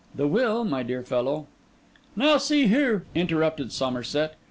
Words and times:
The 0.15 0.25
will, 0.27 0.63
my 0.63 0.81
dear 0.81 1.03
fellow—' 1.03 1.45
'Now, 2.15 2.37
see 2.37 2.65
here,' 2.65 3.05
interrupted 3.13 3.71
Somerset. 3.71 4.35